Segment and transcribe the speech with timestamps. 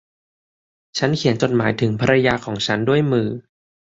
[0.97, 3.27] ฉันเขียนจดหมายถึงภรรยาของฉันด้วยมือ